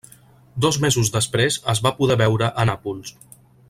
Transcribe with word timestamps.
Dos 0.65 0.79
mesos 0.85 1.13
després 1.17 1.59
es 1.75 1.85
va 1.89 1.93
poder 2.01 2.19
veure 2.25 2.53
a 2.63 2.67
Nàpols. 2.73 3.19